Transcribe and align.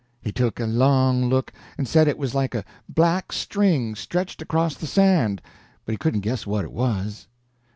He 0.19 0.31
took 0.31 0.59
a 0.59 0.65
long 0.65 1.25
look, 1.29 1.53
and 1.77 1.87
said 1.87 2.07
it 2.07 2.17
was 2.17 2.33
like 2.33 2.55
a 2.55 2.63
black 2.89 3.31
string 3.31 3.93
stretched 3.93 4.41
across 4.41 4.73
the 4.73 4.87
sand, 4.87 5.43
but 5.85 5.91
he 5.93 5.97
couldn't 5.97 6.21
guess 6.21 6.47
what 6.47 6.65
it 6.65 6.71
was. 6.71 7.27